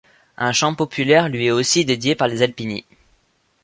[0.39, 2.85] Un chant populaire lui est aussi dédié par les Alpini.